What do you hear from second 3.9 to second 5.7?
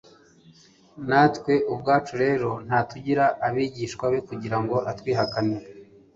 be kugira ngo atwihakane.